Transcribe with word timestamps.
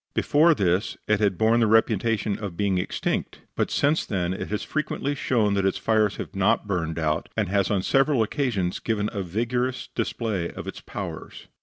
Before 0.15 0.55
this 0.55 0.97
it 1.07 1.19
had 1.19 1.37
borne 1.37 1.59
the 1.59 1.67
reputation 1.67 2.39
of 2.39 2.57
being 2.57 2.79
extinct, 2.79 3.41
but 3.55 3.69
since 3.69 4.03
then 4.03 4.33
it 4.33 4.47
has 4.47 4.63
frequently 4.63 5.13
shown 5.13 5.53
that 5.53 5.63
its 5.63 5.77
fires 5.77 6.15
have 6.15 6.35
not 6.35 6.65
burned 6.65 6.97
out, 6.97 7.29
and 7.37 7.49
has 7.49 7.69
on 7.69 7.83
several 7.83 8.23
occasions 8.23 8.79
given 8.79 9.11
a 9.13 9.21
vigorous 9.21 9.89
display 9.93 10.49
of 10.49 10.65
its 10.65 10.81
powers. 10.81 11.49